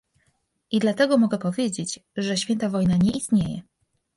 [0.71, 3.61] I dlatego mogę powiedzieć, że święta wojna nie istnieje